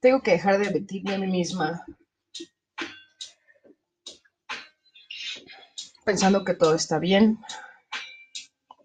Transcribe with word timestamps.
Tengo 0.00 0.22
que 0.22 0.30
dejar 0.32 0.58
de 0.58 0.70
mentirme 0.70 1.14
a 1.14 1.18
mí 1.18 1.26
misma. 1.26 1.84
Pensando 6.04 6.42
que 6.42 6.54
todo 6.54 6.74
está 6.74 6.98
bien, 6.98 7.38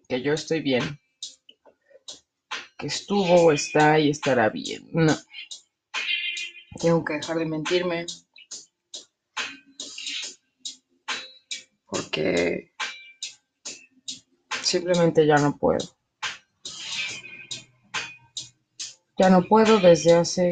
que 0.08 0.20
yo 0.20 0.34
estoy 0.34 0.60
bien, 0.60 1.00
que 2.78 2.86
estuvo, 2.86 3.50
está 3.50 3.98
y 3.98 4.10
estará 4.10 4.50
bien. 4.50 4.88
No. 4.92 5.16
Tengo 6.78 7.02
que 7.02 7.14
dejar 7.14 7.38
de 7.38 7.46
mentirme. 7.46 8.04
Porque 11.86 12.74
simplemente 14.62 15.26
ya 15.26 15.36
no 15.36 15.56
puedo. 15.56 15.78
Ya 19.18 19.30
no 19.30 19.42
puedo 19.44 19.80
desde 19.80 20.12
hace 20.12 20.50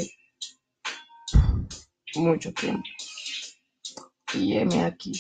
mucho 2.17 2.53
tiempo. 2.53 2.83
Y 4.35 4.57
heme 4.57 4.85
aquí. 4.85 5.13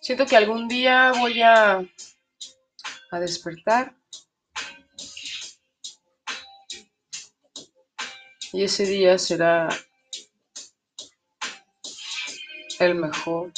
Siento 0.00 0.26
que 0.26 0.36
algún 0.36 0.68
día 0.68 1.12
voy 1.12 1.42
a, 1.42 1.78
a 3.10 3.20
despertar. 3.20 3.96
Y 8.52 8.64
ese 8.64 8.84
día 8.84 9.18
será 9.18 9.68
el 12.78 12.94
mejor 12.96 13.52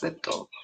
de 0.00 0.10
todos. 0.12 0.61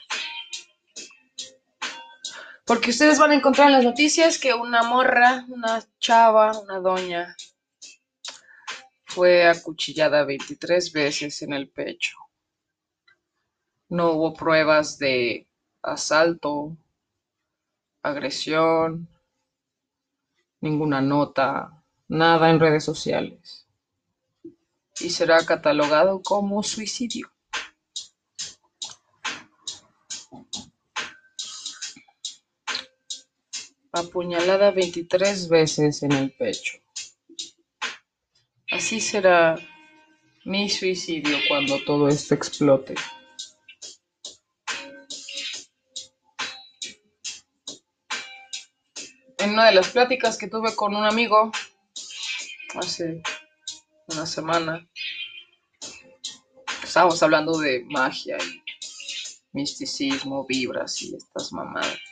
Porque 2.69 2.91
ustedes 2.91 3.19
van 3.19 3.31
a 3.31 3.35
encontrar 3.35 3.69
en 3.69 3.73
las 3.73 3.85
noticias 3.85 4.39
que 4.39 4.53
una 4.53 4.83
morra, 4.83 5.47
una 5.49 5.83
chava, 5.99 6.53
una 6.61 6.79
doña, 6.81 7.35
fue 9.07 9.49
acuchillada 9.49 10.27
23 10.27 10.93
veces 10.93 11.41
en 11.41 11.55
el 11.55 11.71
pecho. 11.71 12.19
No 13.89 14.13
hubo 14.13 14.35
pruebas 14.35 14.99
de 14.99 15.49
asalto, 15.81 16.77
agresión, 18.03 19.09
ninguna 20.61 21.01
nota, 21.01 21.83
nada 22.07 22.51
en 22.51 22.61
redes 22.61 22.85
sociales. 22.85 23.67
Y 25.01 25.09
será 25.09 25.43
catalogado 25.47 26.21
como 26.23 26.63
suicidio. 26.63 27.33
Apuñalada 34.01 34.71
23 34.71 35.49
veces 35.49 36.03
en 36.03 36.13
el 36.13 36.33
pecho. 36.33 36.79
Así 38.71 39.01
será 39.01 39.59
mi 40.45 40.69
suicidio 40.69 41.37
cuando 41.49 41.83
todo 41.85 42.09
esto 42.09 42.35
explote. 42.35 42.95
En 49.39 49.51
una 49.51 49.67
de 49.67 49.75
las 49.75 49.89
pláticas 49.91 50.37
que 50.37 50.49
tuve 50.49 50.75
con 50.75 50.95
un 50.95 51.05
amigo 51.05 51.51
hace 52.75 53.23
una 54.09 54.27
semana, 54.27 54.89
estábamos 56.83 57.23
hablando 57.23 57.59
de 57.59 57.85
magia 57.85 58.37
y 58.39 58.63
misticismo, 59.53 60.45
vibras 60.47 61.01
y 61.03 61.15
estas 61.15 61.53
mamadas. 61.53 62.08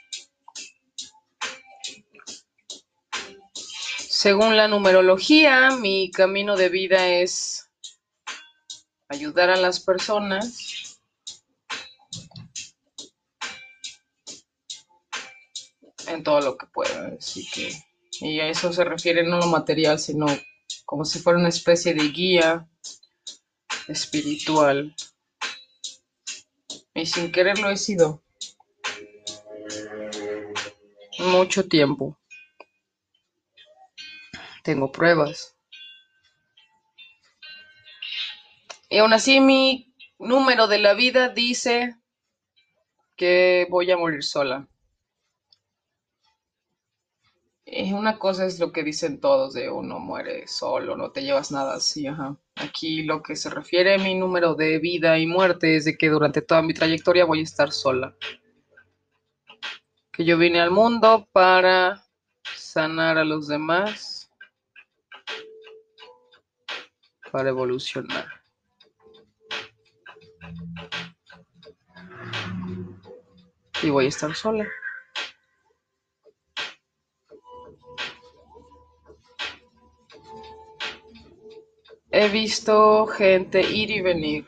Según 4.27 4.57
la 4.57 4.67
numerología, 4.67 5.71
mi 5.71 6.11
camino 6.11 6.57
de 6.57 6.69
vida 6.69 7.07
es 7.07 7.71
ayudar 9.09 9.51
a 9.51 9.57
las 9.57 9.79
personas 9.79 10.99
en 16.09 16.25
todo 16.25 16.41
lo 16.41 16.57
que 16.57 16.67
pueda. 16.67 17.13
Así 17.17 17.49
que, 17.49 17.71
y 18.21 18.41
a 18.41 18.49
eso 18.49 18.73
se 18.73 18.83
refiere 18.83 19.23
no 19.23 19.39
lo 19.39 19.47
material, 19.47 20.01
sino 20.01 20.27
como 20.85 21.05
si 21.05 21.21
fuera 21.21 21.39
una 21.39 21.51
especie 21.51 21.95
de 21.95 22.09
guía 22.09 22.69
espiritual. 23.87 24.93
Y 26.95 27.07
sin 27.07 27.31
quererlo 27.31 27.71
he 27.71 27.77
sido 27.77 28.25
mucho 31.21 31.69
tiempo. 31.69 32.19
Tengo 34.67 34.91
pruebas. 34.91 35.57
Y 38.91 38.99
aún 38.99 39.13
así 39.13 39.39
mi 39.39 39.95
número 40.19 40.67
de 40.67 40.79
la 40.79 40.95
vida 40.95 41.29
dice 41.29 41.95
que 43.17 43.69
voy 43.71 43.93
a 43.93 43.97
morir 43.97 44.25
sola. 44.25 44.67
Y 47.65 47.93
una 47.93 48.19
cosa 48.19 48.45
es 48.45 48.59
lo 48.59 48.73
que 48.73 48.83
dicen 48.83 49.21
todos 49.21 49.55
de 49.55 49.71
uno 49.71 50.01
muere 50.01 50.49
solo, 50.49 50.97
no 50.97 51.13
te 51.13 51.23
llevas 51.23 51.53
nada 51.53 51.77
así, 51.77 52.09
ajá. 52.09 52.37
Aquí 52.57 53.05
lo 53.05 53.23
que 53.23 53.37
se 53.37 53.51
refiere 53.51 53.95
a 53.95 53.99
mi 53.99 54.17
número 54.17 54.57
de 54.57 54.81
vida 54.81 55.17
y 55.17 55.29
muerte 55.29 55.77
es 55.77 55.85
de 55.85 55.97
que 55.97 56.09
durante 56.09 56.43
toda 56.43 56.63
mi 56.63 56.75
trayectoria 56.75 57.25
voy 57.25 57.39
a 57.39 57.45
estar 57.45 57.71
sola. 57.71 58.17
Que 60.11 60.25
yo 60.25 60.37
vine 60.37 60.61
al 60.61 60.73
mundo 60.73 61.29
para 61.31 62.05
sanar 62.57 63.17
a 63.17 63.25
los 63.25 63.47
demás 63.47 64.16
para 67.37 67.51
evolucionar. 67.51 68.27
Y 73.83 73.91
voy 73.91 74.07
a 74.07 74.09
estar 74.09 74.35
sola. 74.35 74.67
He 82.11 82.29
visto 82.31 83.07
gente 83.07 83.61
ir 83.61 83.91
y 83.91 84.01
venir 84.01 84.47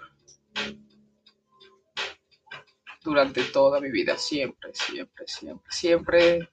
durante 3.05 3.43
toda 3.53 3.83
mi 3.83 3.91
vida, 3.91 4.17
siempre, 4.17 4.71
siempre, 4.73 5.27
siempre, 5.27 5.71
siempre 5.71 6.49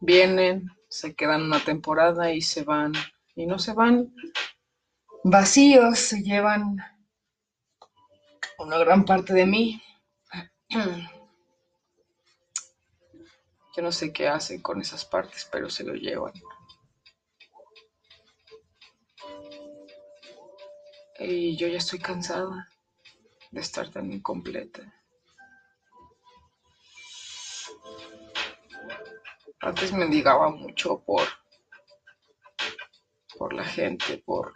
vienen, 0.00 0.68
se 0.88 1.14
quedan 1.14 1.42
una 1.42 1.60
temporada 1.60 2.32
y 2.32 2.40
se 2.40 2.64
van, 2.64 2.92
y 3.36 3.46
no 3.46 3.60
se 3.60 3.72
van 3.72 4.12
vacíos 5.24 5.98
se 5.98 6.22
llevan 6.22 6.76
una 8.58 8.78
gran 8.78 9.04
parte 9.04 9.32
de 9.32 9.46
mí. 9.46 9.82
Yo 13.76 13.82
no 13.82 13.92
sé 13.92 14.12
qué 14.12 14.28
hacen 14.28 14.60
con 14.60 14.80
esas 14.80 15.04
partes, 15.04 15.48
pero 15.50 15.70
se 15.70 15.84
lo 15.84 15.94
llevan. 15.94 16.32
Y 21.20 21.56
yo 21.56 21.66
ya 21.68 21.78
estoy 21.78 21.98
cansada 21.98 22.68
de 23.50 23.60
estar 23.60 23.90
tan 23.90 24.12
incompleta. 24.12 24.82
Antes 29.60 29.92
mendigaba 29.92 30.50
mucho 30.50 31.00
por, 31.00 31.22
por 33.36 33.52
la 33.52 33.64
gente, 33.64 34.18
por 34.18 34.54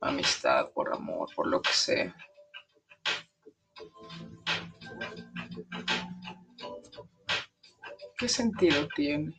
amistad, 0.00 0.70
por 0.72 0.92
amor, 0.92 1.28
por 1.34 1.46
lo 1.46 1.60
que 1.60 1.72
sea. 1.72 2.16
¿Qué 8.18 8.28
sentido 8.28 8.86
tiene? 8.94 9.32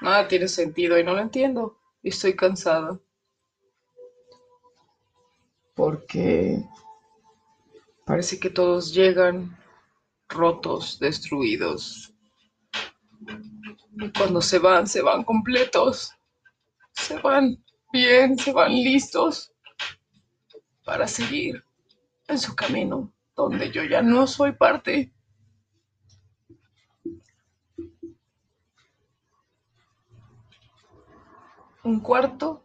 Nada 0.00 0.28
tiene 0.28 0.46
sentido 0.48 0.98
y 0.98 1.04
no 1.04 1.14
lo 1.14 1.20
entiendo. 1.20 1.78
Y 2.02 2.10
estoy 2.10 2.36
cansada. 2.36 3.00
Porque 5.74 6.64
parece 8.04 8.38
que 8.38 8.50
todos 8.50 8.92
llegan 8.92 9.56
rotos, 10.28 10.98
destruidos, 10.98 12.14
y 14.00 14.12
cuando 14.12 14.40
se 14.40 14.58
van, 14.58 14.86
se 14.86 15.02
van 15.02 15.24
completos. 15.24 16.12
Se 16.92 17.18
van 17.18 17.62
bien, 17.92 18.38
se 18.38 18.52
van 18.52 18.72
listos 18.72 19.52
para 20.84 21.06
seguir 21.06 21.64
en 22.28 22.38
su 22.38 22.54
camino, 22.54 23.12
donde 23.34 23.70
yo 23.70 23.82
ya 23.84 24.02
no 24.02 24.26
soy 24.26 24.52
parte. 24.52 25.12
Un 31.82 32.00
cuarto, 32.00 32.62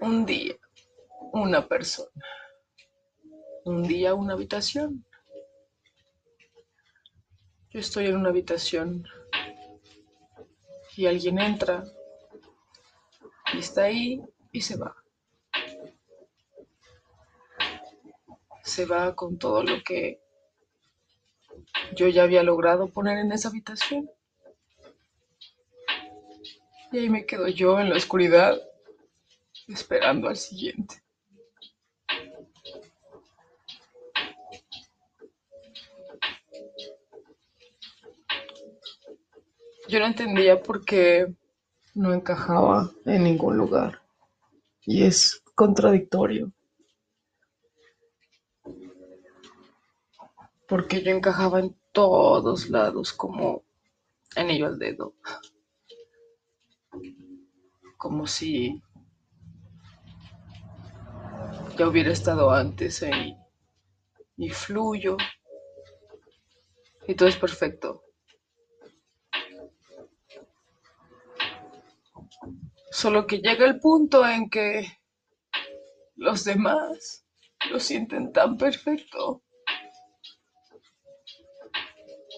un 0.00 0.26
día, 0.26 0.54
una 1.32 1.66
persona. 1.66 2.10
un 3.64 3.82
día 3.82 4.14
una 4.14 4.34
habitación. 4.34 5.04
Yo 7.74 7.80
estoy 7.80 8.06
en 8.06 8.16
una 8.16 8.28
habitación 8.28 9.04
y 10.96 11.06
alguien 11.06 11.40
entra 11.40 11.82
y 13.52 13.58
está 13.58 13.82
ahí 13.82 14.22
y 14.52 14.60
se 14.60 14.76
va. 14.76 14.94
Se 18.62 18.86
va 18.86 19.16
con 19.16 19.40
todo 19.40 19.64
lo 19.64 19.82
que 19.82 20.20
yo 21.96 22.06
ya 22.06 22.22
había 22.22 22.44
logrado 22.44 22.92
poner 22.92 23.18
en 23.18 23.32
esa 23.32 23.48
habitación. 23.48 24.08
Y 26.92 26.98
ahí 26.98 27.10
me 27.10 27.26
quedo 27.26 27.48
yo 27.48 27.80
en 27.80 27.90
la 27.90 27.96
oscuridad 27.96 28.56
esperando 29.66 30.28
al 30.28 30.36
siguiente. 30.36 31.03
Yo 39.86 39.98
no 39.98 40.06
entendía 40.06 40.62
por 40.62 40.84
qué 40.84 41.34
no 41.94 42.14
encajaba 42.14 42.90
en 43.04 43.24
ningún 43.24 43.58
lugar. 43.58 44.00
Y 44.80 45.04
es 45.04 45.42
contradictorio. 45.54 46.52
Porque 50.66 51.02
yo 51.02 51.10
encajaba 51.10 51.60
en 51.60 51.76
todos 51.92 52.70
lados 52.70 53.12
como 53.12 53.62
anillo 54.36 54.66
al 54.66 54.78
dedo. 54.78 55.14
Como 57.98 58.26
si 58.26 58.82
ya 61.76 61.88
hubiera 61.88 62.10
estado 62.10 62.50
antes 62.50 63.02
ahí. 63.02 63.36
Y 64.38 64.48
fluyo. 64.48 65.18
Y 67.06 67.14
todo 67.14 67.28
es 67.28 67.36
perfecto. 67.36 68.03
Solo 72.94 73.26
que 73.26 73.38
llega 73.38 73.66
el 73.66 73.80
punto 73.80 74.24
en 74.24 74.48
que 74.48 74.86
los 76.14 76.44
demás 76.44 77.26
lo 77.68 77.80
sienten 77.80 78.32
tan 78.32 78.56
perfecto 78.56 79.42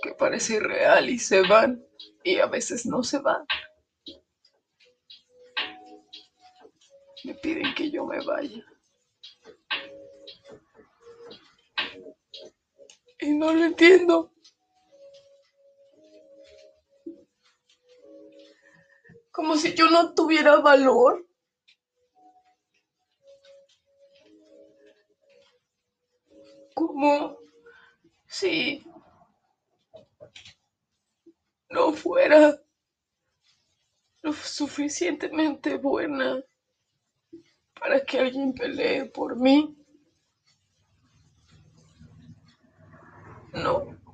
que 0.03 0.15
parece 0.15 0.55
irreal 0.55 1.11
y 1.11 1.19
se 1.19 1.43
van 1.43 1.85
y 2.25 2.39
a 2.39 2.47
veces 2.47 2.87
no 2.87 3.03
se 3.05 3.19
van. 3.19 3.45
Me 7.25 7.35
piden 7.35 7.75
que 7.75 7.91
yo 7.91 8.07
me 8.07 8.25
vaya. 8.25 8.65
Y 13.21 13.35
no 13.35 13.53
lo 13.53 13.63
entiendo. 13.63 14.33
Como 19.47 19.59
si 19.59 19.75
yo 19.75 19.89
no 19.89 20.13
tuviera 20.13 20.57
valor. 20.57 21.25
Como 26.75 27.39
si 28.27 28.85
no 31.71 31.93
fuera 31.93 32.61
lo 34.23 34.33
suficientemente 34.33 35.77
buena 35.77 36.43
para 37.79 38.05
que 38.05 38.19
alguien 38.19 38.53
pelee 38.53 39.05
por 39.05 39.37
mí. 39.37 39.77
No. 43.53 44.06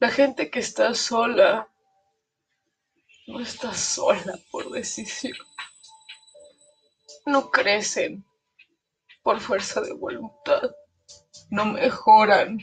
La 0.00 0.10
gente 0.10 0.50
que 0.50 0.60
está 0.60 0.94
sola 0.94 1.70
no 3.26 3.38
está 3.38 3.74
sola 3.74 4.38
por 4.50 4.70
decisión. 4.70 5.36
No 7.26 7.50
crecen 7.50 8.24
por 9.22 9.40
fuerza 9.40 9.82
de 9.82 9.92
voluntad. 9.92 10.70
No 11.50 11.66
mejoran 11.66 12.58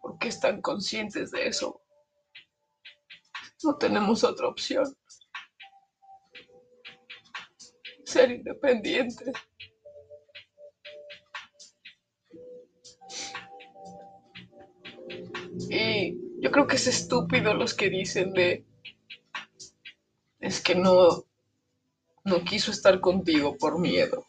porque 0.00 0.28
están 0.28 0.62
conscientes 0.62 1.30
de 1.30 1.46
eso. 1.46 1.82
No 3.62 3.76
tenemos 3.76 4.24
otra 4.24 4.48
opción. 4.48 4.96
Ser 8.02 8.30
independientes. 8.30 9.30
Y 15.70 16.18
yo 16.40 16.50
creo 16.50 16.66
que 16.66 16.76
es 16.76 16.86
estúpido 16.86 17.54
los 17.54 17.74
que 17.74 17.90
dicen 17.90 18.32
de 18.32 18.64
es 20.40 20.60
que 20.60 20.74
no 20.74 21.24
no 22.24 22.42
quiso 22.42 22.72
estar 22.72 23.00
contigo 23.00 23.56
por 23.56 23.78
miedo, 23.78 24.26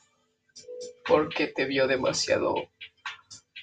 porque 1.07 1.47
te 1.47 1.65
vio 1.65 1.88
demasiado 1.88 2.53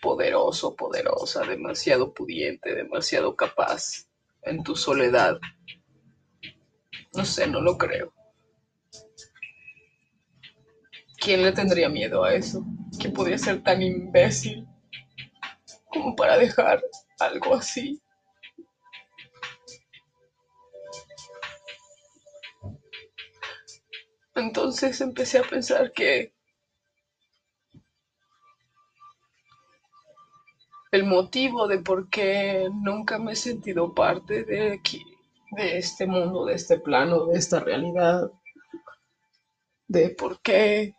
poderoso, 0.02 0.75
poderosa, 0.75 1.44
demasiado 1.44 2.12
pudiente, 2.12 2.75
demasiado 2.75 3.37
capaz 3.37 4.08
en 4.43 4.62
tu 4.64 4.75
soledad. 4.75 5.38
No 7.14 7.25
sé, 7.25 7.46
no 7.46 7.61
lo 7.61 7.78
creo. 7.78 8.12
¿Quién 11.16 11.43
le 11.43 11.52
tendría 11.52 11.88
miedo 11.88 12.25
a 12.25 12.34
eso? 12.34 12.66
¿Quién 12.99 13.12
podría 13.12 13.38
ser 13.38 13.62
tan 13.62 13.81
imbécil 13.81 14.66
como 15.87 16.16
para 16.16 16.37
dejar 16.37 16.82
algo 17.20 17.55
así. 17.55 18.00
Entonces 24.34 25.00
empecé 25.00 25.38
a 25.38 25.43
pensar 25.43 25.93
que 25.93 26.34
el 30.90 31.05
motivo 31.05 31.69
de 31.69 31.78
por 31.78 32.08
qué 32.08 32.69
nunca 32.72 33.19
me 33.19 33.32
he 33.32 33.37
sentido 33.37 33.94
parte 33.94 34.44
de 34.44 34.73
aquí, 34.73 35.02
de 35.52 35.78
este 35.78 36.06
mundo, 36.06 36.44
de 36.47 36.54
este 36.54 36.78
plano, 36.78 37.26
de 37.26 37.38
esta 37.38 37.61
realidad, 37.61 38.30
de 39.88 40.11
por 40.11 40.40
qué 40.40 40.94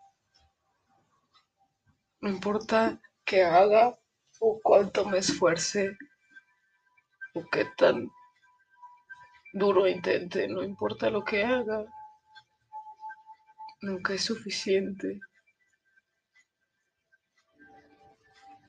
no 2.22 2.30
importa 2.30 3.00
qué 3.24 3.44
haga 3.44 3.98
o 4.40 4.60
cuánto 4.62 5.06
me 5.06 5.20
esfuerce 5.20 5.98
o 7.34 7.44
qué 7.52 7.66
tan 7.78 8.10
duro 9.54 9.88
intente, 9.88 10.48
no 10.48 10.64
importa 10.64 11.10
lo 11.10 11.24
que 11.24 11.44
haga, 11.44 11.86
nunca 13.82 14.14
es 14.14 14.24
suficiente. 14.24 15.20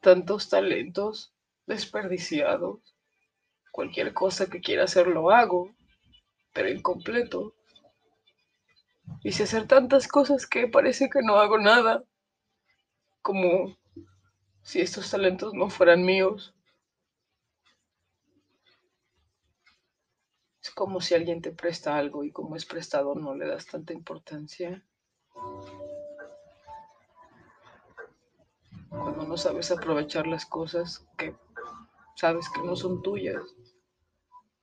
Tantos 0.00 0.48
talentos 0.48 1.32
desperdiciados, 1.66 2.78
cualquier 3.72 4.14
cosa 4.14 4.46
que 4.46 4.60
quiera 4.60 4.84
hacer 4.84 5.08
lo 5.08 5.30
hago, 5.30 5.74
pero 6.52 6.68
incompleto. 6.68 7.54
Y 9.22 9.32
si 9.32 9.42
hacer 9.42 9.66
tantas 9.66 10.06
cosas 10.06 10.46
que 10.46 10.68
parece 10.68 11.10
que 11.10 11.22
no 11.22 11.36
hago 11.36 11.58
nada, 11.58 12.04
como 13.22 13.76
si 14.66 14.80
estos 14.80 15.08
talentos 15.08 15.54
no 15.54 15.70
fueran 15.70 16.04
míos. 16.04 16.52
Es 20.60 20.70
como 20.72 21.00
si 21.00 21.14
alguien 21.14 21.40
te 21.40 21.52
presta 21.52 21.96
algo 21.96 22.24
y 22.24 22.32
como 22.32 22.56
es 22.56 22.66
prestado 22.66 23.14
no 23.14 23.36
le 23.36 23.46
das 23.46 23.66
tanta 23.66 23.92
importancia. 23.92 24.84
Cuando 28.88 29.22
no 29.22 29.36
sabes 29.36 29.70
aprovechar 29.70 30.26
las 30.26 30.44
cosas 30.44 31.06
que 31.16 31.36
sabes 32.16 32.50
que 32.50 32.60
no 32.60 32.74
son 32.74 33.02
tuyas, 33.02 33.44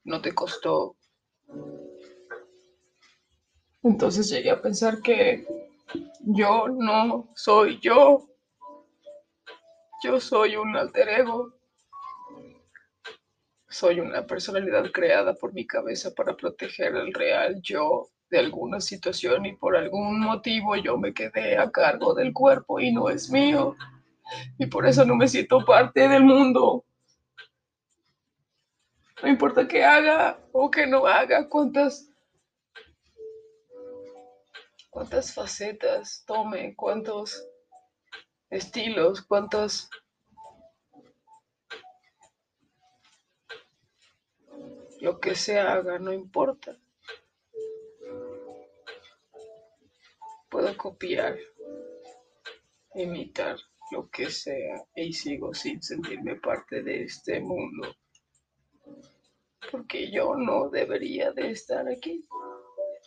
no 0.03 0.21
te 0.21 0.35
costó. 0.35 0.97
Entonces 3.83 4.29
llegué 4.29 4.51
a 4.51 4.61
pensar 4.61 5.01
que 5.01 5.47
yo 6.25 6.67
no 6.67 7.29
soy 7.35 7.79
yo. 7.79 8.32
Yo 10.03 10.19
soy 10.19 10.57
un 10.57 10.75
alter 10.75 11.07
ego. 11.07 11.53
Soy 13.69 14.01
una 14.01 14.27
personalidad 14.27 14.91
creada 14.91 15.33
por 15.33 15.53
mi 15.53 15.65
cabeza 15.65 16.13
para 16.13 16.35
proteger 16.35 16.93
el 16.97 17.13
real 17.13 17.61
yo 17.61 18.09
de 18.29 18.39
alguna 18.39 18.81
situación 18.81 19.45
y 19.45 19.55
por 19.55 19.77
algún 19.77 20.19
motivo 20.19 20.75
yo 20.75 20.97
me 20.97 21.13
quedé 21.13 21.57
a 21.57 21.71
cargo 21.71 22.13
del 22.13 22.33
cuerpo 22.33 22.81
y 22.81 22.91
no 22.91 23.09
es 23.09 23.29
mío. 23.29 23.77
Y 24.57 24.65
por 24.65 24.85
eso 24.85 25.05
no 25.05 25.15
me 25.15 25.29
siento 25.29 25.63
parte 25.63 26.09
del 26.09 26.25
mundo. 26.25 26.83
No 29.21 29.29
importa 29.29 29.65
qué 29.69 29.85
haga 29.85 30.37
o 30.51 30.69
que 30.69 30.85
no 30.85 31.07
haga, 31.07 31.47
cuántas 31.47 32.09
cuántas 34.89 35.33
facetas 35.33 36.25
tome, 36.27 36.75
cuántos 36.75 37.47
estilos, 38.53 39.21
cuántos 39.23 39.89
lo 45.01 45.19
que 45.19 45.35
se 45.35 45.59
haga, 45.59 45.99
no 45.99 46.13
importa. 46.13 46.77
Puedo 50.49 50.77
copiar, 50.77 51.37
imitar 52.93 53.57
lo 53.91 54.09
que 54.09 54.29
sea 54.29 54.85
y 54.95 55.11
sigo 55.11 55.53
sin 55.53 55.81
sentirme 55.81 56.35
parte 56.35 56.83
de 56.83 57.03
este 57.03 57.39
mundo. 57.41 57.95
Porque 59.71 60.11
yo 60.11 60.35
no 60.35 60.69
debería 60.69 61.31
de 61.31 61.51
estar 61.51 61.87
aquí. 61.87 62.23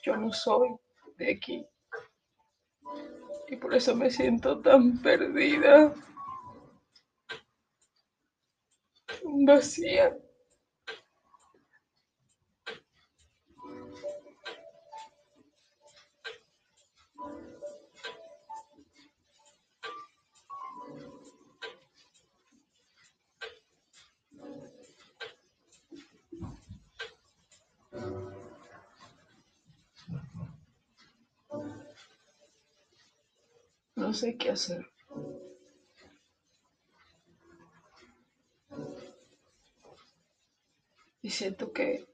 Yo 0.03 0.17
no 0.17 0.33
soy 0.33 0.71
de 1.17 1.33
aquí. 1.33 1.67
Y 3.49 3.57
por 3.57 3.75
eso 3.75 3.97
me 3.97 4.11
siento 4.11 4.61
tan 4.61 4.99
perdida, 5.03 5.93
vacía. 9.47 10.07
No 34.07 34.13
sé 34.15 34.37
qué 34.37 34.51
hacer. 34.51 34.87
Y 41.23 41.31
siento 41.31 41.73
que 41.73 42.07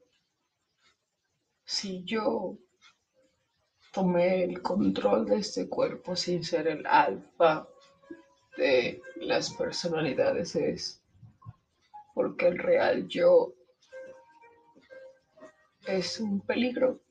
si 1.66 2.02
yo 2.04 2.56
tomé 3.92 4.44
el 4.44 4.62
control 4.62 5.26
de 5.26 5.36
este 5.36 5.68
cuerpo 5.68 6.16
sin 6.16 6.42
ser 6.42 6.66
el 6.66 6.86
alfa 6.86 7.68
de 8.56 9.02
las 9.16 9.52
personalidades 9.52 10.56
es 10.56 11.02
porque 12.14 12.48
el 12.48 12.58
real 12.58 13.06
yo 13.06 13.52
es 15.86 16.18
un 16.20 16.40
peligro. 16.40 17.02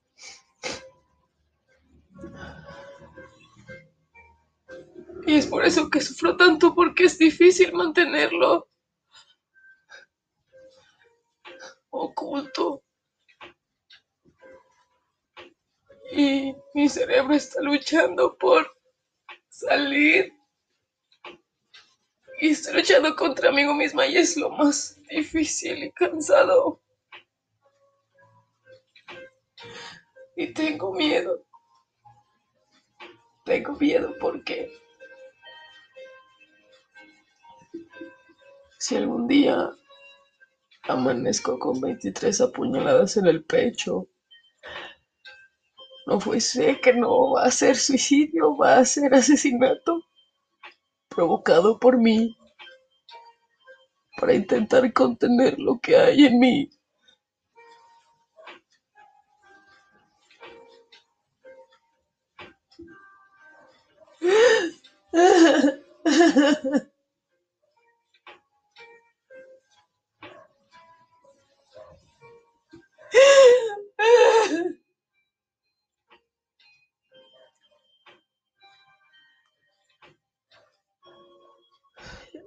Y 5.25 5.35
es 5.35 5.47
por 5.47 5.65
eso 5.65 5.89
que 5.89 6.01
sufro 6.01 6.35
tanto, 6.35 6.73
porque 6.73 7.05
es 7.05 7.17
difícil 7.17 7.73
mantenerlo 7.73 8.67
oculto. 11.91 12.83
Y 16.11 16.55
mi 16.73 16.89
cerebro 16.89 17.33
está 17.33 17.61
luchando 17.61 18.35
por 18.37 18.69
salir. 19.49 20.33
Y 22.41 22.49
estoy 22.49 22.73
luchando 22.73 23.15
contra 23.15 23.51
mí 23.51 23.63
misma 23.65 24.07
y 24.07 24.17
es 24.17 24.35
lo 24.35 24.49
más 24.49 24.99
difícil 25.09 25.83
y 25.83 25.91
cansado. 25.91 26.81
Y 30.35 30.53
tengo 30.53 30.93
miedo. 30.93 31.45
Tengo 33.45 33.73
miedo 33.73 34.15
porque 34.19 34.71
Si 38.81 38.95
algún 38.95 39.27
día 39.27 39.69
amanezco 40.89 41.59
con 41.59 41.79
23 41.79 42.41
apuñaladas 42.41 43.15
en 43.15 43.27
el 43.27 43.43
pecho, 43.43 44.07
no 46.07 46.19
fuese 46.19 46.81
que 46.81 46.91
no 46.91 47.33
va 47.33 47.43
a 47.43 47.51
ser 47.51 47.75
suicidio, 47.75 48.57
va 48.57 48.77
a 48.77 48.85
ser 48.85 49.13
asesinato 49.13 50.01
provocado 51.09 51.79
por 51.79 51.99
mí 51.99 52.35
para 54.17 54.33
intentar 54.33 54.91
contener 54.93 55.59
lo 55.59 55.79
que 55.79 55.95
hay 55.95 56.25
en 56.25 56.39
mí. 56.39 56.71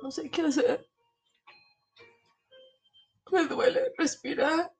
no 0.04 0.10
sé 0.10 0.30
qué 0.30 0.42
hacer. 0.42 0.86
Me 3.32 3.46
duele 3.46 3.90
respirar. 3.96 4.70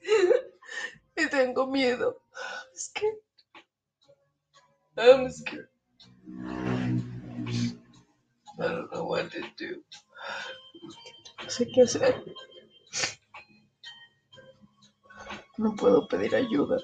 y 1.16 1.28
tengo 1.28 1.66
miedo. 1.66 2.22
Es 2.74 2.90
que... 2.94 3.06
I'm 4.96 5.30
scared. 5.30 5.68
I 8.58 8.62
don't 8.62 8.90
know 8.90 9.04
what 9.04 9.30
to 9.32 9.40
do. 9.58 9.84
No 11.42 11.50
sé 11.50 11.70
qué 11.70 11.82
hacer. 11.82 12.24
No 15.58 15.74
puedo 15.76 16.08
pedir 16.08 16.34
ayuda. 16.34 16.80